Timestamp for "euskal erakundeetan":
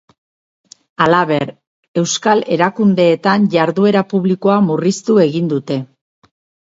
2.03-3.45